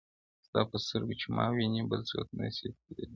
[0.45, 3.09] ستا په سترګو چي ما وینې- بل څوک نه سې په لیدلای-